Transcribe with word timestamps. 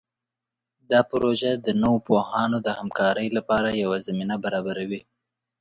دا 0.91 0.99
پروژه 1.11 1.51
د 1.55 1.67
نوو 1.81 2.03
پوهانو 2.07 2.57
د 2.61 2.67
همکارۍ 2.79 3.27
لپاره 3.37 3.79
یوه 3.83 3.97
زمینه 4.07 4.35
برابروي. 4.43 5.01